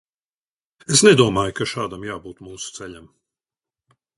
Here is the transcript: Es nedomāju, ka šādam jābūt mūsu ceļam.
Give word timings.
Es 0.95 1.03
nedomāju, 1.07 1.53
ka 1.59 1.67
šādam 1.73 2.07
jābūt 2.09 2.41
mūsu 2.49 2.73
ceļam. 2.79 3.05